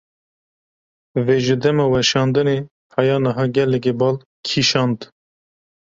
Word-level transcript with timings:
Vê 1.25 1.37
ji 1.45 1.55
dema 1.63 1.85
weşandinê 1.93 2.57
heya 2.95 3.17
niha 3.25 3.45
gelekî 3.55 3.93
bala 3.99 4.19
gel 4.19 4.25
kîşand. 4.47 4.99